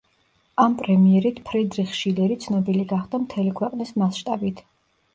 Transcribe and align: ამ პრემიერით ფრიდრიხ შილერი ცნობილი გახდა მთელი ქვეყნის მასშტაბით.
ამ 0.63 0.77
პრემიერით 0.79 1.37
ფრიდრიხ 1.51 1.95
შილერი 2.01 2.39
ცნობილი 2.49 2.89
გახდა 2.97 3.23
მთელი 3.29 3.57
ქვეყნის 3.63 3.97
მასშტაბით. 4.05 4.69